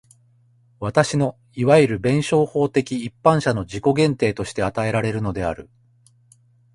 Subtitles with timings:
[0.79, 5.69] 私のいわゆる弁証法的一般者の自己限定として与えられるのである。